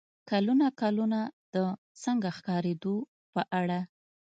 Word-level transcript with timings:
کلونه 0.29 0.67
کلونه 0.81 1.19
د 1.55 1.55
"څنګه 2.03 2.29
ښکارېدو" 2.37 2.95
په 3.33 3.41
اړه 3.59 3.79